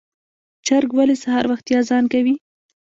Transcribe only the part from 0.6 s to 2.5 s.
چرګ ولې سهار وختي اذان کوي؟